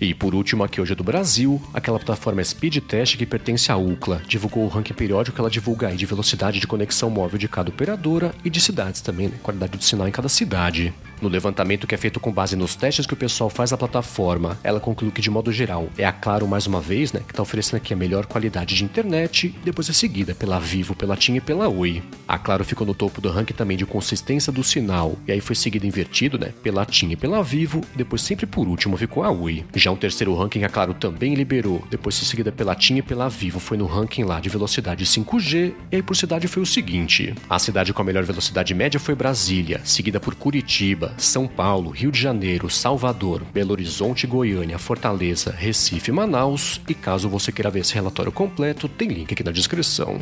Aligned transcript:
E 0.00 0.12
por 0.12 0.34
último, 0.34 0.62
aqui 0.62 0.80
hoje 0.80 0.92
é 0.92 0.94
do 0.94 1.04
Brasil, 1.04 1.60
aquela 1.72 1.98
plataforma 1.98 2.44
Speed 2.44 2.78
Test 2.80 3.16
que 3.16 3.24
pertence 3.24 3.72
à 3.72 3.76
UCLA 3.76 4.20
divulgou 4.26 4.64
o 4.64 4.68
ranking 4.68 4.92
periódico 4.92 5.34
que 5.34 5.40
ela 5.40 5.50
divulga 5.50 5.88
aí 5.88 5.96
de 5.96 6.04
velocidade 6.04 6.60
de 6.60 6.66
conexão 6.66 7.08
móvel 7.08 7.38
de 7.38 7.48
cada 7.48 7.70
operadora 7.70 8.34
e 8.44 8.50
de 8.50 8.60
cidades 8.60 9.00
também, 9.00 9.28
né? 9.28 9.38
qualidade 9.42 9.76
do 9.76 9.82
sinal 9.82 10.06
em 10.06 10.12
cada 10.12 10.28
cidade. 10.28 10.92
No 11.20 11.28
levantamento 11.28 11.86
que 11.86 11.94
é 11.94 11.98
feito 11.98 12.20
com 12.20 12.30
base 12.30 12.56
nos 12.56 12.74
testes 12.74 13.06
que 13.06 13.14
o 13.14 13.16
pessoal 13.16 13.48
faz 13.48 13.70
na 13.70 13.76
plataforma, 13.78 14.58
ela 14.62 14.78
conclui 14.78 15.10
que, 15.10 15.22
de 15.22 15.30
modo 15.30 15.50
geral, 15.50 15.88
é 15.96 16.04
a 16.04 16.12
Claro 16.12 16.46
mais 16.46 16.66
uma 16.66 16.80
vez, 16.80 17.12
né, 17.12 17.20
que 17.20 17.32
está 17.32 17.42
oferecendo 17.42 17.76
aqui 17.76 17.94
a 17.94 17.96
melhor 17.96 18.26
qualidade 18.26 18.74
de 18.74 18.84
internet, 18.84 19.54
depois 19.64 19.88
é 19.88 19.92
seguida 19.92 20.34
pela 20.34 20.58
Vivo, 20.58 20.94
pela 20.94 21.16
TIM 21.16 21.36
e 21.36 21.40
pela 21.40 21.68
Oi. 21.68 22.02
A 22.28 22.38
Claro 22.38 22.64
ficou 22.64 22.86
no 22.86 22.94
topo 22.94 23.20
do 23.20 23.30
ranking 23.30 23.54
também 23.54 23.76
de 23.76 23.86
consistência 23.86 24.52
do 24.52 24.62
sinal, 24.62 25.16
e 25.26 25.32
aí 25.32 25.40
foi 25.40 25.56
seguido 25.56 25.86
invertido, 25.86 26.38
né, 26.38 26.52
pela 26.62 26.84
TIM 26.84 27.12
e 27.12 27.16
pela 27.16 27.42
Vivo, 27.42 27.80
e 27.94 27.98
depois 27.98 28.20
sempre 28.20 28.44
por 28.44 28.68
último 28.68 28.96
ficou 28.96 29.22
a 29.22 29.30
Oi. 29.30 29.64
Já 29.74 29.90
um 29.90 29.96
terceiro 29.96 30.34
ranking 30.34 30.64
a 30.64 30.68
Claro 30.68 30.92
também 30.92 31.34
liberou, 31.34 31.82
depois 31.90 32.16
seguida 32.16 32.52
pela 32.52 32.74
TIM 32.74 32.98
e 32.98 33.02
pela 33.02 33.28
Vivo, 33.28 33.60
foi 33.60 33.76
no 33.76 33.86
ranking 33.86 34.24
lá 34.24 34.40
de 34.40 34.48
velocidade 34.48 35.04
5G, 35.04 35.72
e 35.90 35.96
aí 35.96 36.02
por 36.02 36.16
cidade 36.16 36.48
foi 36.48 36.62
o 36.62 36.66
seguinte: 36.66 37.34
a 37.48 37.58
cidade 37.58 37.92
com 37.92 38.02
a 38.02 38.04
melhor 38.04 38.24
velocidade 38.24 38.74
média 38.74 38.98
foi 38.98 39.14
Brasília, 39.14 39.80
seguida 39.84 40.18
por 40.18 40.34
Curitiba, 40.34 41.05
são 41.16 41.46
Paulo, 41.46 41.90
Rio 41.90 42.10
de 42.10 42.20
Janeiro, 42.20 42.70
Salvador, 42.70 43.42
Belo 43.52 43.72
Horizonte, 43.72 44.26
Goiânia, 44.26 44.78
Fortaleza, 44.78 45.50
Recife 45.50 46.12
Manaus. 46.12 46.80
E 46.88 46.94
caso 46.94 47.28
você 47.28 47.52
queira 47.52 47.70
ver 47.70 47.80
esse 47.80 47.94
relatório 47.94 48.32
completo, 48.32 48.88
tem 48.88 49.08
link 49.08 49.32
aqui 49.32 49.44
na 49.44 49.52
descrição. 49.52 50.20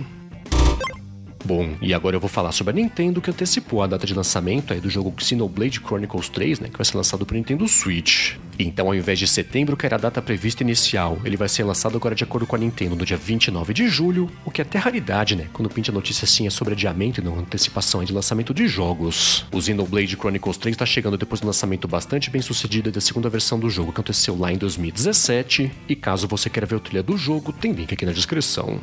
Bom, 1.45 1.77
e 1.83 1.93
agora 1.93 2.17
eu 2.17 2.21
vou 2.21 2.29
falar 2.29 2.53
sobre 2.53 2.73
a 2.73 2.75
Nintendo 2.75 3.21
que 3.21 3.31
antecipou 3.31 3.83
a 3.83 3.87
data 3.87 4.07
de 4.07 4.15
lançamento 4.15 4.73
aí 4.73 4.81
do 4.81 4.89
jogo 4.89 5.13
Xenoblade 5.19 5.79
Chronicles 5.79 6.31
3, 6.31 6.61
né, 6.61 6.69
que 6.71 6.79
vai 6.79 6.85
ser 6.87 6.97
lançado 6.97 7.27
para 7.27 7.37
Nintendo 7.37 7.69
Switch. 7.69 8.37
Então, 8.59 8.87
ao 8.87 8.95
invés 8.95 9.19
de 9.19 9.27
setembro, 9.27 9.77
que 9.77 9.85
era 9.85 9.97
a 9.97 9.99
data 9.99 10.23
prevista 10.23 10.63
inicial, 10.63 11.19
ele 11.23 11.37
vai 11.37 11.49
ser 11.49 11.65
lançado 11.65 11.97
agora 11.97 12.15
de 12.15 12.25
acordo 12.25 12.47
com 12.47 12.57
a 12.57 12.59
Nintendo 12.59 12.97
no 12.97 13.05
dia 13.05 13.17
29 13.19 13.75
de 13.75 13.89
julho, 13.89 14.31
o 14.45 14.51
que 14.51 14.63
é 14.63 14.65
até 14.65 14.79
raridade, 14.79 15.37
né? 15.37 15.49
Quando 15.53 15.69
pinta 15.69 15.93
notícia 15.93 16.25
assim 16.25 16.47
é 16.47 16.51
sobre 16.51 16.73
adiamento 16.73 17.21
e 17.21 17.25
não 17.25 17.39
antecipação 17.39 18.03
de 18.03 18.13
lançamento 18.13 18.55
de 18.55 18.67
jogos. 18.67 19.45
O 19.53 19.61
Xenoblade 19.61 20.17
Chronicles 20.17 20.57
3 20.57 20.75
está 20.75 20.87
chegando 20.87 21.19
depois 21.19 21.43
do 21.43 21.47
lançamento 21.47 21.87
bastante 21.87 22.31
bem 22.31 22.41
sucedido 22.41 22.91
da 22.91 23.03
segunda 23.03 23.29
versão 23.29 23.59
do 23.59 23.69
jogo 23.69 23.93
que 23.93 24.01
aconteceu 24.01 24.39
lá 24.39 24.51
em 24.51 24.57
2017, 24.57 25.71
e 25.89 25.95
caso 25.95 26.27
você 26.27 26.49
queira 26.49 26.67
ver 26.67 26.77
o 26.77 26.81
trilha 26.81 27.03
do 27.03 27.19
jogo, 27.19 27.53
tem 27.53 27.73
link 27.73 27.93
aqui 27.93 28.07
na 28.07 28.13
descrição. 28.13 28.81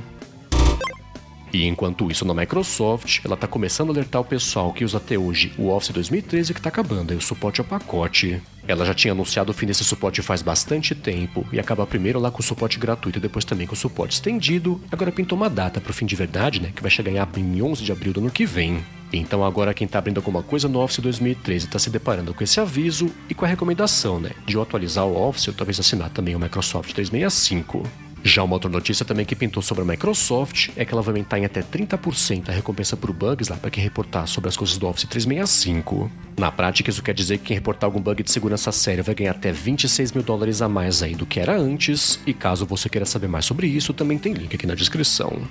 E 1.53 1.67
enquanto 1.67 2.09
isso, 2.09 2.25
na 2.25 2.33
Microsoft, 2.33 3.19
ela 3.25 3.35
está 3.35 3.47
começando 3.47 3.89
a 3.89 3.93
alertar 3.93 4.21
o 4.21 4.25
pessoal 4.25 4.71
que 4.71 4.85
usa 4.85 4.97
até 4.97 5.17
hoje 5.17 5.51
o 5.57 5.69
Office 5.69 5.89
2013 5.89 6.53
que 6.53 6.59
está 6.59 6.69
acabando, 6.69 7.13
e 7.13 7.17
o 7.17 7.21
suporte 7.21 7.59
ao 7.59 7.67
pacote. 7.67 8.41
Ela 8.67 8.85
já 8.85 8.93
tinha 8.93 9.11
anunciado 9.11 9.51
o 9.51 9.53
fim 9.53 9.65
desse 9.65 9.83
suporte 9.83 10.21
faz 10.21 10.41
bastante 10.41 10.95
tempo 10.95 11.45
e 11.51 11.59
acaba 11.59 11.85
primeiro 11.85 12.19
lá 12.19 12.31
com 12.31 12.39
o 12.39 12.43
suporte 12.43 12.79
gratuito 12.79 13.17
e 13.17 13.21
depois 13.21 13.43
também 13.43 13.67
com 13.67 13.73
o 13.73 13.77
suporte 13.77 14.13
estendido. 14.13 14.79
Agora 14.91 15.11
pintou 15.11 15.37
uma 15.37 15.49
data 15.49 15.81
para 15.81 15.89
o 15.89 15.93
fim 15.93 16.05
de 16.05 16.15
verdade, 16.15 16.61
né? 16.61 16.71
Que 16.73 16.81
vai 16.81 16.91
chegar 16.91 17.11
em 17.11 17.61
11 17.61 17.83
de 17.83 17.91
abril 17.91 18.13
do 18.13 18.19
ano 18.21 18.31
que 18.31 18.45
vem. 18.45 18.81
Então 19.11 19.43
agora 19.43 19.73
quem 19.73 19.85
está 19.85 19.99
abrindo 19.99 20.19
alguma 20.19 20.41
coisa 20.41 20.69
no 20.69 20.79
Office 20.79 20.99
2013 20.99 21.65
está 21.65 21.79
se 21.79 21.89
deparando 21.89 22.33
com 22.33 22.43
esse 22.43 22.59
aviso 22.59 23.09
e 23.29 23.33
com 23.33 23.43
a 23.43 23.47
recomendação, 23.47 24.19
né? 24.19 24.31
De 24.45 24.57
atualizar 24.57 25.05
o 25.05 25.17
Office 25.17 25.49
ou 25.49 25.53
talvez 25.53 25.79
assinar 25.79 26.09
também 26.11 26.35
o 26.35 26.39
Microsoft 26.39 26.93
365. 26.93 27.83
Já 28.23 28.43
uma 28.43 28.53
outra 28.53 28.69
notícia 28.69 29.03
também 29.03 29.25
que 29.25 29.35
pintou 29.35 29.63
sobre 29.63 29.83
a 29.83 29.85
Microsoft 29.85 30.69
é 30.75 30.85
que 30.85 30.93
ela 30.93 31.01
vai 31.01 31.11
aumentar 31.11 31.39
em 31.39 31.45
até 31.45 31.61
30% 31.61 32.49
a 32.49 32.51
recompensa 32.51 32.95
por 32.95 33.11
bugs 33.11 33.49
lá 33.49 33.57
para 33.57 33.71
quem 33.71 33.83
reportar 33.83 34.27
sobre 34.27 34.47
as 34.47 34.55
coisas 34.55 34.77
do 34.77 34.87
Office 34.87 35.05
365. 35.05 36.09
Na 36.37 36.51
prática, 36.51 36.89
isso 36.89 37.01
quer 37.01 37.13
dizer 37.13 37.39
que 37.39 37.45
quem 37.45 37.55
reportar 37.55 37.87
algum 37.87 37.99
bug 37.99 38.21
de 38.21 38.31
segurança 38.31 38.71
sério 38.71 39.03
vai 39.03 39.15
ganhar 39.15 39.31
até 39.31 39.51
26 39.51 40.11
mil 40.11 40.23
dólares 40.23 40.61
a 40.61 40.69
mais 40.69 41.01
aí 41.01 41.15
do 41.15 41.25
que 41.25 41.39
era 41.39 41.57
antes, 41.57 42.19
e 42.25 42.33
caso 42.33 42.65
você 42.65 42.87
queira 42.87 43.05
saber 43.05 43.27
mais 43.27 43.45
sobre 43.45 43.67
isso, 43.67 43.93
também 43.93 44.17
tem 44.17 44.33
link 44.33 44.55
aqui 44.55 44.67
na 44.67 44.75
descrição. 44.75 45.41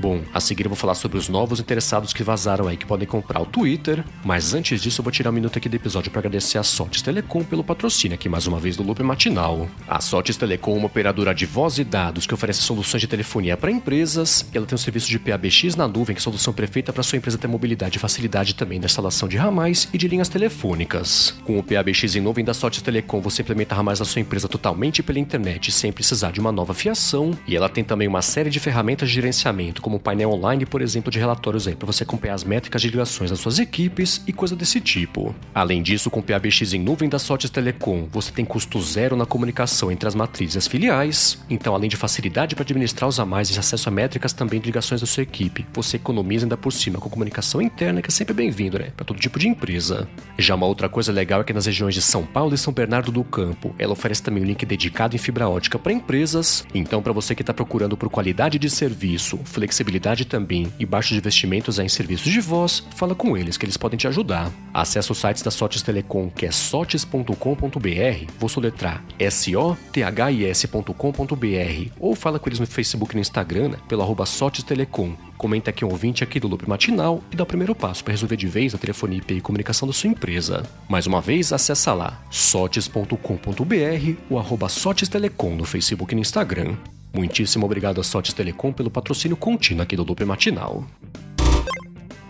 Bom, 0.00 0.22
a 0.32 0.40
seguir 0.40 0.64
eu 0.64 0.70
vou 0.70 0.76
falar 0.76 0.94
sobre 0.94 1.18
os 1.18 1.28
novos 1.28 1.60
interessados 1.60 2.14
que 2.14 2.22
vazaram 2.22 2.66
aí 2.66 2.74
que 2.74 2.86
podem 2.86 3.06
comprar 3.06 3.38
o 3.38 3.44
Twitter, 3.44 4.02
mas 4.24 4.54
antes 4.54 4.80
disso 4.80 5.02
eu 5.02 5.02
vou 5.02 5.12
tirar 5.12 5.28
um 5.28 5.34
minuto 5.34 5.58
aqui 5.58 5.68
do 5.68 5.76
episódio 5.76 6.10
para 6.10 6.20
agradecer 6.20 6.56
a 6.56 6.62
Sotes 6.62 7.02
Telecom 7.02 7.44
pelo 7.44 7.62
patrocínio 7.62 8.14
aqui 8.14 8.26
mais 8.26 8.46
uma 8.46 8.58
vez 8.58 8.78
do 8.78 8.82
Loop 8.82 9.02
Matinal. 9.02 9.68
A 9.86 10.00
Sotes 10.00 10.38
Telecom 10.38 10.74
é 10.74 10.78
uma 10.78 10.86
operadora 10.86 11.34
de 11.34 11.44
voz 11.44 11.76
e 11.76 11.84
dados 11.84 12.26
que 12.26 12.32
oferece 12.32 12.62
soluções 12.62 13.02
de 13.02 13.06
telefonia 13.06 13.58
para 13.58 13.70
empresas, 13.70 14.48
ela 14.54 14.64
tem 14.64 14.74
um 14.74 14.78
serviço 14.78 15.06
de 15.06 15.18
PABX 15.18 15.76
na 15.76 15.86
nuvem, 15.86 16.16
que 16.16 16.20
é 16.20 16.22
a 16.22 16.24
solução 16.24 16.54
perfeita 16.54 16.94
para 16.94 17.02
sua 17.02 17.18
empresa 17.18 17.36
ter 17.36 17.46
mobilidade 17.46 17.98
e 17.98 18.00
facilidade 18.00 18.54
também 18.54 18.78
na 18.78 18.86
instalação 18.86 19.28
de 19.28 19.36
ramais 19.36 19.86
e 19.92 19.98
de 19.98 20.08
linhas 20.08 20.30
telefônicas. 20.30 21.38
Com 21.44 21.58
o 21.58 21.62
PABX 21.62 22.16
em 22.16 22.22
nuvem 22.22 22.42
da 22.42 22.54
Sotes 22.54 22.80
Telecom, 22.80 23.20
você 23.20 23.42
implementa 23.42 23.74
ramais 23.74 24.00
na 24.00 24.06
sua 24.06 24.20
empresa 24.20 24.48
totalmente 24.48 25.02
pela 25.02 25.18
internet 25.18 25.70
sem 25.70 25.92
precisar 25.92 26.32
de 26.32 26.40
uma 26.40 26.50
nova 26.50 26.72
fiação, 26.72 27.32
e 27.46 27.54
ela 27.54 27.68
tem 27.68 27.84
também 27.84 28.08
uma 28.08 28.22
série 28.22 28.48
de 28.48 28.58
ferramentas 28.58 29.06
de 29.06 29.14
gerenciamento, 29.14 29.89
como 29.90 29.98
painel 29.98 30.30
online, 30.30 30.64
por 30.64 30.82
exemplo, 30.82 31.10
de 31.10 31.18
relatórios 31.18 31.66
aí, 31.66 31.74
para 31.74 31.84
você 31.84 32.04
acompanhar 32.04 32.34
as 32.34 32.44
métricas 32.44 32.80
de 32.80 32.88
ligações 32.88 33.28
das 33.28 33.40
suas 33.40 33.58
equipes 33.58 34.22
e 34.24 34.32
coisa 34.32 34.54
desse 34.54 34.80
tipo. 34.80 35.34
Além 35.52 35.82
disso, 35.82 36.08
com 36.08 36.20
o 36.20 36.22
PABX 36.22 36.72
em 36.74 36.78
nuvem 36.78 37.08
da 37.08 37.18
Sotes 37.18 37.50
Telecom, 37.50 38.06
você 38.12 38.30
tem 38.30 38.44
custo 38.44 38.80
zero 38.80 39.16
na 39.16 39.26
comunicação 39.26 39.90
entre 39.90 40.06
as 40.06 40.14
matrizes 40.14 40.54
e 40.54 40.58
as 40.58 40.68
filiais. 40.68 41.40
Então, 41.50 41.74
além 41.74 41.90
de 41.90 41.96
facilidade 41.96 42.54
para 42.54 42.62
administrar 42.62 43.08
os 43.08 43.18
a 43.18 43.26
mais 43.26 43.50
e 43.50 43.58
acesso 43.58 43.88
a 43.88 43.92
métricas 43.92 44.32
também 44.32 44.60
de 44.60 44.66
ligações 44.66 45.00
da 45.00 45.08
sua 45.08 45.24
equipe, 45.24 45.66
você 45.72 45.96
economiza 45.96 46.44
ainda 46.44 46.56
por 46.56 46.72
cima 46.72 47.00
com 47.00 47.10
comunicação 47.10 47.60
interna, 47.60 48.00
que 48.00 48.06
é 48.06 48.12
sempre 48.12 48.32
bem-vindo, 48.32 48.78
né? 48.78 48.92
Para 48.94 49.04
todo 49.04 49.18
tipo 49.18 49.40
de 49.40 49.48
empresa. 49.48 50.08
Já 50.38 50.54
uma 50.54 50.66
outra 50.66 50.88
coisa 50.88 51.10
legal 51.10 51.40
é 51.40 51.44
que 51.44 51.52
nas 51.52 51.66
regiões 51.66 51.96
de 51.96 52.00
São 52.00 52.24
Paulo 52.24 52.54
e 52.54 52.58
São 52.58 52.72
Bernardo 52.72 53.10
do 53.10 53.24
Campo, 53.24 53.74
ela 53.76 53.92
oferece 53.92 54.22
também 54.22 54.44
um 54.44 54.46
link 54.46 54.64
dedicado 54.64 55.16
em 55.16 55.18
fibra 55.18 55.48
ótica 55.48 55.80
para 55.80 55.92
empresas. 55.92 56.64
Então, 56.72 57.02
para 57.02 57.12
você 57.12 57.34
que 57.34 57.42
está 57.42 57.52
procurando 57.52 57.96
por 57.96 58.08
qualidade 58.08 58.56
de 58.56 58.70
serviço, 58.70 59.36
flexibilidade 59.42 59.79
também 60.26 60.72
e 60.78 60.86
baixos 60.86 61.16
investimentos 61.16 61.78
em 61.78 61.88
serviços 61.88 62.32
de 62.32 62.40
voz, 62.40 62.82
fala 62.96 63.14
com 63.14 63.36
eles 63.36 63.56
que 63.56 63.64
eles 63.64 63.76
podem 63.76 63.98
te 63.98 64.06
ajudar. 64.08 64.50
Acesse 64.72 65.12
os 65.12 65.18
sites 65.18 65.42
da 65.42 65.50
Sotes 65.50 65.82
Telecom, 65.82 66.30
que 66.30 66.46
é 66.46 66.50
sotes.com.br, 66.50 67.34
vou 68.38 68.48
soletrar 68.48 69.04
S-O-T-H-I-S.com.br, 69.18 70.94
ou 71.98 72.14
fala 72.14 72.38
com 72.38 72.48
eles 72.48 72.60
no 72.60 72.66
Facebook 72.66 73.12
e 73.12 73.16
no 73.16 73.20
Instagram, 73.20 73.68
né, 73.70 73.78
pelo 73.88 74.02
arroba 74.02 74.26
Sotes 74.26 74.62
Telecom. 74.64 75.14
Comenta 75.40 75.70
aqui 75.70 75.86
um 75.86 75.88
ouvinte 75.88 76.22
aqui 76.22 76.38
do 76.38 76.46
Loop 76.46 76.68
Matinal 76.68 77.22
e 77.32 77.36
dá 77.36 77.44
o 77.44 77.46
primeiro 77.46 77.74
passo 77.74 78.04
para 78.04 78.12
resolver 78.12 78.36
de 78.36 78.46
vez 78.46 78.74
a 78.74 78.78
telefonia 78.78 79.16
IP 79.16 79.34
e 79.34 79.40
comunicação 79.40 79.88
da 79.88 79.94
sua 79.94 80.10
empresa. 80.10 80.64
Mais 80.86 81.06
uma 81.06 81.22
vez, 81.22 81.50
acessa 81.50 81.94
lá 81.94 82.22
sotes.com.br 82.30 83.14
ou 84.28 84.38
arroba 84.38 84.68
Sotes 84.68 85.08
Telecom 85.08 85.56
no 85.56 85.64
Facebook 85.64 86.12
e 86.12 86.16
no 86.16 86.20
Instagram. 86.20 86.76
Muitíssimo 87.12 87.66
obrigado 87.66 88.00
a 88.00 88.04
Sotes 88.04 88.32
Telecom 88.32 88.72
pelo 88.72 88.90
patrocínio 88.90 89.36
contínuo 89.36 89.82
aqui 89.82 89.96
do 89.96 90.04
Loop 90.04 90.24
Matinal. 90.24 90.86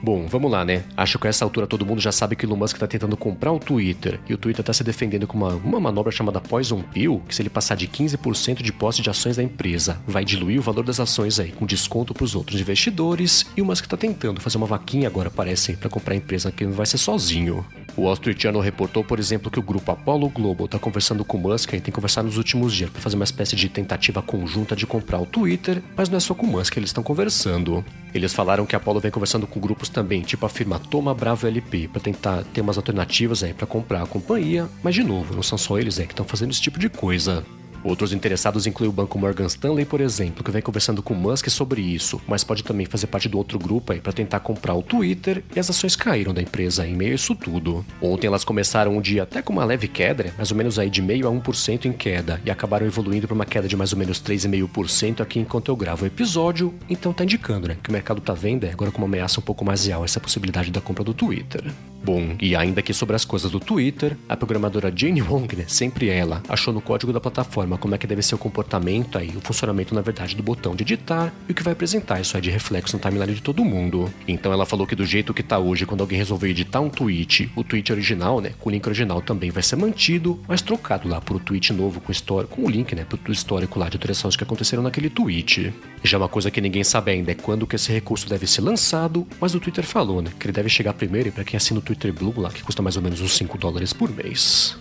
Bom, 0.02 0.26
vamos 0.26 0.50
lá, 0.50 0.64
né? 0.64 0.84
Acho 0.96 1.18
que 1.18 1.26
a 1.26 1.30
essa 1.30 1.44
altura 1.44 1.66
todo 1.66 1.84
mundo 1.84 2.00
já 2.00 2.10
sabe 2.10 2.34
que 2.34 2.46
o 2.46 2.48
Elon 2.48 2.56
Musk 2.56 2.78
tá 2.78 2.86
tentando 2.86 3.18
comprar 3.18 3.52
o 3.52 3.58
Twitter 3.58 4.18
e 4.26 4.32
o 4.32 4.38
Twitter 4.38 4.64
tá 4.64 4.72
se 4.72 4.82
defendendo 4.82 5.26
com 5.26 5.36
uma, 5.36 5.54
uma 5.56 5.78
manobra 5.78 6.10
chamada 6.10 6.40
Poison 6.40 6.80
Pill, 6.82 7.22
que 7.28 7.34
se 7.34 7.42
ele 7.42 7.50
passar 7.50 7.74
de 7.74 7.86
15% 7.86 8.62
de 8.62 8.72
posse 8.72 9.02
de 9.02 9.10
ações 9.10 9.36
da 9.36 9.42
empresa, 9.42 10.00
vai 10.06 10.24
diluir 10.24 10.58
o 10.58 10.62
valor 10.62 10.84
das 10.84 10.98
ações 10.98 11.38
aí, 11.38 11.52
com 11.52 11.66
desconto 11.66 12.14
para 12.14 12.24
os 12.24 12.34
outros 12.34 12.58
investidores. 12.58 13.44
E 13.54 13.60
o 13.60 13.66
Musk 13.66 13.86
tá 13.86 13.96
tentando 13.96 14.40
fazer 14.40 14.56
uma 14.56 14.66
vaquinha 14.66 15.06
agora, 15.06 15.30
parece, 15.30 15.74
para 15.76 15.90
comprar 15.90 16.14
a 16.14 16.16
empresa 16.16 16.50
que 16.50 16.64
não 16.64 16.72
vai 16.72 16.86
ser 16.86 16.96
sozinho. 16.96 17.64
O 17.96 18.02
Wall 18.02 18.14
Street 18.14 18.40
Journal 18.40 18.62
reportou, 18.62 19.04
por 19.04 19.18
exemplo, 19.18 19.50
que 19.50 19.58
o 19.58 19.62
grupo 19.62 19.90
Apollo 19.90 20.28
Global 20.28 20.66
está 20.66 20.78
conversando 20.78 21.24
com 21.24 21.36
Musk 21.38 21.72
e 21.72 21.80
tem 21.80 21.92
conversado 21.92 22.26
nos 22.26 22.36
últimos 22.36 22.72
dias 22.72 22.90
para 22.90 23.00
fazer 23.00 23.16
uma 23.16 23.24
espécie 23.24 23.56
de 23.56 23.68
tentativa 23.68 24.22
conjunta 24.22 24.76
de 24.76 24.86
comprar 24.86 25.20
o 25.20 25.26
Twitter, 25.26 25.82
mas 25.96 26.08
não 26.08 26.16
é 26.16 26.20
só 26.20 26.34
com 26.34 26.46
Musk 26.46 26.72
que 26.72 26.78
eles 26.78 26.90
estão 26.90 27.02
conversando. 27.02 27.84
Eles 28.14 28.32
falaram 28.32 28.64
que 28.64 28.74
a 28.74 28.78
Apollo 28.78 29.00
vem 29.00 29.10
conversando 29.10 29.46
com 29.46 29.60
grupos 29.60 29.88
também, 29.88 30.22
tipo 30.22 30.46
a 30.46 30.48
firma 30.48 30.78
Toma 30.78 31.14
Bravo 31.14 31.46
LP, 31.46 31.88
para 31.88 32.00
tentar 32.00 32.44
ter 32.52 32.60
umas 32.60 32.76
alternativas 32.76 33.42
aí 33.42 33.52
para 33.52 33.66
comprar 33.66 34.02
a 34.02 34.06
companhia, 34.06 34.68
mas 34.82 34.94
de 34.94 35.02
novo, 35.02 35.34
não 35.34 35.42
são 35.42 35.58
só 35.58 35.78
eles 35.78 35.98
aí 35.98 36.06
que 36.06 36.12
estão 36.12 36.26
fazendo 36.26 36.50
esse 36.50 36.62
tipo 36.62 36.78
de 36.78 36.88
coisa. 36.88 37.44
Outros 37.82 38.12
interessados 38.12 38.66
incluem 38.66 38.90
o 38.90 38.92
banco 38.92 39.18
Morgan 39.18 39.46
Stanley, 39.46 39.84
por 39.84 40.00
exemplo, 40.00 40.44
que 40.44 40.50
vem 40.50 40.60
conversando 40.60 41.02
com 41.02 41.14
Musk 41.14 41.48
sobre 41.48 41.80
isso, 41.80 42.20
mas 42.26 42.44
pode 42.44 42.62
também 42.62 42.86
fazer 42.86 43.06
parte 43.06 43.28
do 43.28 43.38
outro 43.38 43.58
grupo 43.58 43.92
aí 43.92 44.00
para 44.00 44.12
tentar 44.12 44.40
comprar 44.40 44.74
o 44.74 44.82
Twitter 44.82 45.42
e 45.54 45.58
as 45.58 45.70
ações 45.70 45.96
caíram 45.96 46.34
da 46.34 46.42
empresa 46.42 46.86
em 46.86 46.94
meio 46.94 47.12
a 47.12 47.14
isso 47.14 47.34
tudo. 47.34 47.84
Ontem 48.00 48.26
elas 48.26 48.44
começaram 48.44 48.96
um 48.96 49.00
dia 49.00 49.22
até 49.22 49.40
com 49.40 49.52
uma 49.52 49.64
leve 49.64 49.88
queda, 49.88 50.24
né? 50.24 50.32
mais 50.36 50.50
ou 50.50 50.56
menos 50.56 50.78
aí 50.78 50.90
de 50.90 51.00
meio 51.00 51.26
a 51.26 51.30
1% 51.30 51.86
em 51.86 51.92
queda, 51.92 52.40
e 52.44 52.50
acabaram 52.50 52.86
evoluindo 52.86 53.26
para 53.26 53.34
uma 53.34 53.46
queda 53.46 53.66
de 53.66 53.76
mais 53.76 53.92
ou 53.92 53.98
menos 53.98 54.20
3,5% 54.20 55.20
aqui 55.20 55.40
enquanto 55.40 55.70
eu 55.70 55.76
gravo 55.76 56.04
o 56.04 56.06
episódio, 56.06 56.74
então 56.88 57.12
tá 57.12 57.24
indicando, 57.24 57.68
né, 57.68 57.76
que 57.82 57.88
o 57.88 57.92
mercado 57.92 58.20
tá 58.20 58.34
vendo 58.34 58.64
é, 58.64 58.70
agora 58.70 58.90
com 58.90 58.98
uma 58.98 59.06
ameaça 59.06 59.40
um 59.40 59.42
pouco 59.42 59.64
mais 59.64 59.86
real 59.86 60.04
essa 60.04 60.20
possibilidade 60.20 60.70
da 60.70 60.80
compra 60.80 61.02
do 61.02 61.14
Twitter. 61.14 61.64
Bom, 62.02 62.34
e 62.40 62.56
ainda 62.56 62.80
que 62.80 62.94
sobre 62.94 63.14
as 63.14 63.26
coisas 63.26 63.50
do 63.50 63.60
Twitter, 63.60 64.16
a 64.26 64.34
programadora 64.34 64.92
Jane 64.94 65.20
Wong, 65.20 65.54
né, 65.54 65.64
sempre 65.68 66.08
ela, 66.08 66.42
achou 66.48 66.72
no 66.72 66.80
código 66.80 67.12
da 67.12 67.20
plataforma 67.20 67.76
como 67.76 67.94
é 67.94 67.98
que 67.98 68.06
deve 68.06 68.22
ser 68.22 68.34
o 68.34 68.38
comportamento 68.38 69.18
aí, 69.18 69.28
o 69.36 69.40
funcionamento 69.40 69.94
na 69.94 70.00
verdade 70.00 70.34
do 70.34 70.42
botão 70.42 70.74
de 70.74 70.82
editar 70.82 71.32
e 71.46 71.52
o 71.52 71.54
que 71.54 71.62
vai 71.62 71.74
apresentar 71.74 72.18
isso 72.18 72.36
aí 72.36 72.42
de 72.42 72.50
reflexo 72.50 72.96
no 72.96 73.02
timeline 73.02 73.34
de 73.34 73.42
todo 73.42 73.64
mundo. 73.64 74.10
Então 74.26 74.50
ela 74.50 74.64
falou 74.64 74.86
que 74.86 74.96
do 74.96 75.04
jeito 75.04 75.34
que 75.34 75.42
tá 75.42 75.58
hoje, 75.58 75.84
quando 75.84 76.00
alguém 76.00 76.16
resolver 76.16 76.48
editar 76.48 76.80
um 76.80 76.88
tweet, 76.88 77.50
o 77.54 77.62
tweet 77.62 77.92
original, 77.92 78.40
né, 78.40 78.52
com 78.58 78.70
o 78.70 78.72
link 78.72 78.86
original 78.86 79.20
também 79.20 79.50
vai 79.50 79.62
ser 79.62 79.76
mantido, 79.76 80.40
mas 80.48 80.62
trocado 80.62 81.06
lá 81.06 81.20
por 81.20 81.36
um 81.36 81.40
tweet 81.40 81.72
novo 81.72 82.00
com 82.00 82.10
história, 82.10 82.48
com 82.48 82.62
o 82.62 82.70
link, 82.70 82.94
né, 82.94 83.04
pro 83.04 83.32
histórico 83.32 83.78
lá 83.78 83.90
de 83.90 83.96
alterações 83.98 84.36
que 84.36 84.42
aconteceram 84.42 84.82
naquele 84.82 85.10
tweet. 85.10 85.72
Já 86.02 86.16
uma 86.16 86.28
coisa 86.28 86.50
que 86.50 86.62
ninguém 86.62 86.82
sabe 86.82 87.12
ainda 87.12 87.32
é 87.32 87.34
quando 87.34 87.66
que 87.66 87.76
esse 87.76 87.92
recurso 87.92 88.26
deve 88.26 88.46
ser 88.46 88.62
lançado, 88.62 89.26
mas 89.38 89.54
o 89.54 89.60
Twitter 89.60 89.84
falou, 89.84 90.22
né, 90.22 90.30
que 90.38 90.46
ele 90.46 90.52
deve 90.52 90.70
chegar 90.70 90.94
primeiro 90.94 91.28
e 91.28 91.30
para 91.30 91.44
quem 91.44 91.58
assina 91.58 91.78
o 91.78 91.82
Twitter 91.90 92.12
Blue 92.12 92.32
lá, 92.36 92.50
que 92.50 92.62
custa 92.62 92.82
mais 92.82 92.96
ou 92.96 93.02
menos 93.02 93.20
uns 93.20 93.32
5 93.36 93.58
dólares 93.58 93.92
por 93.92 94.10
mês. 94.10 94.76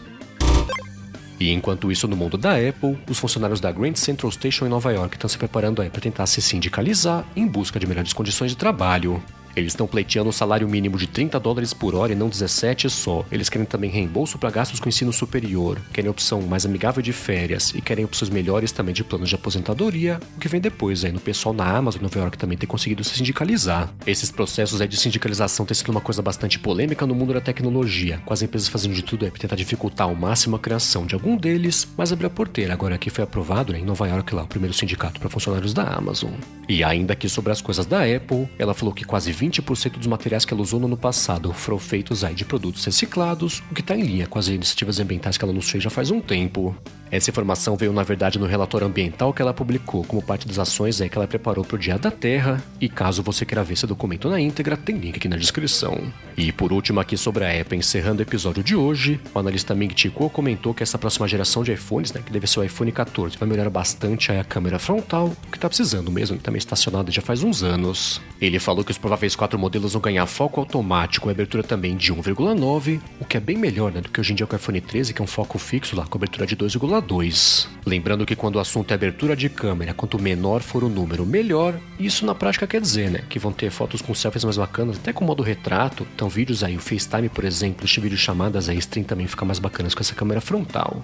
E 1.40 1.52
enquanto 1.52 1.92
isso, 1.92 2.08
no 2.08 2.16
mundo 2.16 2.38
da 2.38 2.56
Apple, 2.56 3.00
os 3.10 3.18
funcionários 3.18 3.60
da 3.60 3.72
Grand 3.72 3.96
Central 3.96 4.32
Station 4.32 4.66
em 4.66 4.70
Nova 4.70 4.92
York 4.92 5.16
estão 5.16 5.30
se 5.30 5.38
preparando 5.38 5.82
para 5.90 6.02
tentar 6.02 6.26
se 6.28 6.42
sindicalizar 6.42 7.26
em 7.36 7.48
busca 7.48 7.80
de 7.80 7.88
melhores 7.88 8.14
condições 8.14 8.52
de 8.52 8.58
trabalho. 8.58 9.24
Eles 9.56 9.74
estão 9.74 9.88
pleiteando 9.88 10.30
um 10.30 10.34
salário 10.34 10.68
mínimo 10.68 10.98
de 10.98 11.08
30 11.08 11.40
dólares 11.40 11.74
por 11.74 11.96
hora 11.96 12.14
e 12.14 12.16
não 12.16 12.30
17 12.30 12.90
só. 12.90 13.26
Eles 13.32 13.50
querem 13.50 13.66
também 13.66 13.90
reembolso 13.90 14.38
para 14.38 14.50
gastos 14.50 14.80
com 14.80 14.90
ensino 14.90 15.12
superior, 15.12 15.80
querem 15.94 16.10
opção 16.10 16.42
mais 16.42 16.66
amigável 16.66 17.02
de 17.02 17.14
férias 17.14 17.74
e 17.76 17.82
querem 17.82 18.06
opções 18.06 18.30
melhores 18.30 18.72
também 18.72 18.94
de 18.94 19.04
planos 19.04 19.30
de 19.30 19.36
aposentadoria, 19.36 20.20
o 20.36 20.40
que 20.40 20.48
vem 20.48 20.62
depois 20.62 21.04
aí 21.04 21.12
no 21.12 21.20
pessoal 21.20 21.54
na 21.54 21.66
Amazon 21.66 22.02
Nova 22.02 22.20
York 22.20 22.38
também 22.38 22.58
ter 22.58 22.68
conseguido 22.68 23.04
se 23.04 23.16
sindicalizar. 23.16 23.94
Esses 24.06 24.32
processos 24.32 24.82
aí 24.82 24.88
de 24.88 24.98
sindicalização 24.98 25.66
têm 25.66 25.76
sido 25.76 25.90
uma 25.90 26.02
coisa 26.02 26.22
bastante 26.22 26.60
polêmica 26.60 27.06
no 27.06 27.16
mundo 27.16 27.34
da 27.34 27.42
tecnologia, 27.42 28.22
com 28.26 28.34
as 28.34 28.42
empresas 28.42 28.68
fazendo 28.68 28.94
de 28.94 29.04
tudo 29.04 29.30
para 29.30 29.40
tentar 29.40 29.56
dificultar 29.56 30.08
ao 30.08 30.16
máximo 30.16 30.56
a 30.56 30.60
criação 30.60 31.06
de 31.06 31.16
algum 31.16 31.36
deles, 31.36 31.88
mas 31.98 32.12
abriu 32.12 32.28
a 32.28 32.30
porteira 32.30 32.74
agora 32.74 32.98
que 32.98 33.10
foi 33.10 33.24
aprovado 33.24 33.74
né, 33.74 33.80
em 33.80 33.86
Nova 33.86 34.08
York 34.08 34.34
lá 34.34 34.44
o 34.44 34.48
primeiro 34.48 34.74
sindicato 34.74 35.20
para 35.20 35.30
funcionários 35.30 35.74
da 35.74 35.84
Amazon. 35.84 36.32
E 36.68 36.84
ainda 36.84 37.14
aqui 37.14 37.28
sobre 37.28 37.52
as 37.52 37.62
coisas 37.62 37.86
da 37.86 38.04
Apple, 38.04 38.48
ela 38.58 38.74
falou 38.74 38.94
que 38.94 39.04
quase 39.04 39.32
20% 39.40 39.98
dos 39.98 40.08
materiais 40.08 40.44
que 40.44 40.54
ela 40.54 40.62
usou 40.62 40.80
no 40.80 40.88
ano 40.88 40.98
passado 40.98 41.54
foram 41.54 41.80
feitos 41.80 42.24
aí 42.24 42.36
de 42.36 42.44
produtos 42.44 42.84
reciclados, 42.84 43.64
o 43.72 43.74
que 43.74 43.82
está 43.82 43.96
em 43.96 44.04
linha 44.04 44.28
com 44.28 44.38
as 44.38 44.48
iniciativas 44.48 45.00
ambientais 45.00 45.38
que 45.38 45.44
ela 45.44 45.54
anunciou 45.54 45.80
já 45.80 45.90
faz 45.90 46.12
um 46.12 46.20
tempo. 46.20 46.76
Essa 47.12 47.32
informação 47.32 47.76
veio, 47.76 47.92
na 47.92 48.04
verdade, 48.04 48.38
no 48.38 48.46
relatório 48.46 48.86
ambiental 48.86 49.34
que 49.34 49.42
ela 49.42 49.54
publicou 49.54 50.04
como 50.04 50.22
parte 50.22 50.48
das 50.48 50.60
ações 50.60 51.02
aí 51.02 51.10
que 51.10 51.18
ela 51.18 51.28
preparou 51.28 51.66
para 51.66 51.76
o 51.76 51.80
Dia 51.80 51.98
da 51.98 52.12
Terra. 52.12 52.64
E 52.80 52.88
caso 52.88 53.24
você 53.24 53.46
queira 53.46 53.64
ver 53.64 53.74
esse 53.74 53.88
documento 53.88 54.30
na 54.30 54.40
íntegra, 54.40 54.78
tem 54.78 54.96
link 54.98 55.18
aqui 55.18 55.28
na 55.28 55.36
descrição. 55.36 56.14
E 56.38 56.52
por 56.52 56.72
último, 56.72 57.00
aqui 57.00 57.18
sobre 57.18 57.46
a 57.46 57.62
Apple, 57.62 57.78
encerrando 57.78 58.20
o 58.20 58.22
episódio 58.22 58.64
de 58.64 58.76
hoje, 58.76 59.20
o 59.34 59.40
analista 59.40 59.74
Ming 59.74 59.92
Chico 59.96 60.30
comentou 60.30 60.74
que 60.74 60.84
essa 60.84 61.00
próxima 61.00 61.28
geração 61.28 61.64
de 61.64 61.74
iPhones, 61.74 62.14
né, 62.14 62.22
que 62.24 62.32
deve 62.32 62.46
ser 62.46 62.60
o 62.60 62.64
iPhone 62.64 62.92
14, 62.92 63.38
vai 63.38 63.50
melhorar 63.50 63.72
bastante 63.72 64.32
a 64.32 64.44
câmera 64.44 64.78
frontal, 64.78 65.36
que 65.52 65.58
está 65.58 65.68
precisando 65.68 66.12
mesmo, 66.12 66.38
que 66.38 66.44
também 66.44 66.60
estacionado 66.60 67.12
já 67.12 67.22
faz 67.22 67.42
uns 67.42 67.64
anos. 67.64 68.22
Ele 68.40 68.60
falou 68.60 68.84
que 68.84 68.92
os 68.92 68.98
prováveis 69.00 69.29
quatro 69.36 69.60
modelos 69.60 69.94
vão 69.94 70.02
ganhar 70.02 70.26
foco 70.26 70.60
automático 70.60 71.30
e 71.30 71.32
abertura 71.32 71.64
também 71.64 71.96
de 71.96 72.14
1,9, 72.14 73.00
o 73.20 73.26
que 73.26 73.38
é 73.38 73.40
bem 73.40 73.58
melhor 73.58 73.92
né, 73.92 74.02
do 74.02 74.10
que 74.10 74.20
hoje 74.20 74.34
em 74.34 74.36
dia 74.36 74.48
com 74.48 74.56
o 74.56 74.60
iPhone 74.60 74.82
13, 74.82 75.14
que 75.14 75.22
é 75.22 75.24
um 75.24 75.28
foco 75.28 75.58
fixo 75.58 75.96
lá, 75.96 76.06
com 76.06 76.18
abertura 76.18 76.46
de 76.46 76.56
2,2. 76.56 77.20
2. 77.20 77.70
Lembrando 77.86 78.26
que 78.26 78.36
quando 78.36 78.56
o 78.56 78.60
assunto 78.60 78.92
é 78.92 78.94
abertura 78.94 79.36
de 79.36 79.50
câmera, 79.50 79.94
quanto 79.94 80.20
menor 80.20 80.62
for 80.62 80.84
o 80.84 80.90
número, 80.90 81.26
melhor. 81.26 81.80
Isso 82.00 82.26
na 82.26 82.36
prática 82.36 82.68
quer 82.68 82.82
dizer, 82.82 83.10
né? 83.10 83.24
Que 83.30 83.40
vão 83.40 83.52
ter 83.52 83.70
fotos 83.72 84.02
com 84.02 84.14
selfies 84.14 84.44
mais 84.44 84.58
bacanas, 84.58 84.98
até 84.98 85.12
com 85.12 85.26
modo 85.26 85.44
retrato. 85.44 86.08
Então, 86.16 86.30
vídeos 86.30 86.64
aí, 86.64 86.76
o 86.76 86.80
FaceTime, 86.80 87.30
por 87.30 87.44
exemplo, 87.44 87.86
este 87.86 88.00
vídeo 88.00 88.18
chamadas 88.18 88.70
aí, 88.70 88.78
stream 88.78 89.04
também 89.04 89.28
fica 89.28 89.46
mais 89.46 89.60
bacanas 89.60 89.94
com 89.94 90.02
essa 90.02 90.16
câmera 90.16 90.42
frontal. 90.42 91.04